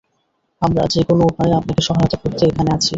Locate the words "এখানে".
2.45-2.69